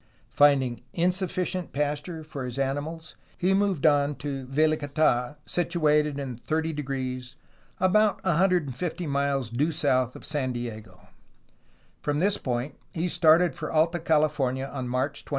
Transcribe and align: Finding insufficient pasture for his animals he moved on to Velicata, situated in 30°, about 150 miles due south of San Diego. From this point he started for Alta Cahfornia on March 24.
Finding 0.31 0.81
insufficient 0.93 1.73
pasture 1.73 2.23
for 2.23 2.43
his 2.43 2.57
animals 2.57 3.15
he 3.37 3.53
moved 3.53 3.85
on 3.85 4.15
to 4.15 4.47
Velicata, 4.47 5.37
situated 5.45 6.17
in 6.17 6.39
30°, 6.39 7.35
about 7.79 8.23
150 8.25 9.05
miles 9.05 9.51
due 9.51 9.71
south 9.71 10.15
of 10.15 10.25
San 10.25 10.53
Diego. 10.53 11.09
From 12.01 12.17
this 12.17 12.39
point 12.39 12.79
he 12.91 13.07
started 13.07 13.53
for 13.55 13.71
Alta 13.71 13.99
Cahfornia 13.99 14.73
on 14.73 14.87
March 14.87 15.23
24. 15.23 15.29